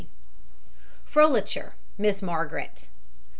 [0.01, 0.07] G
[1.05, 2.87] FROLICHER, MISS MARGARET.